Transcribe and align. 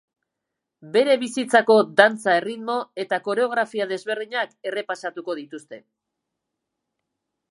Bere 0.93 1.17
bizitzako 1.23 1.75
dantza 1.99 2.33
erritmo 2.37 2.77
eta 3.03 3.21
koreografia 3.27 3.87
desberdinak 3.93 4.57
errepasatuko 4.71 5.39
dituzte. 5.43 5.81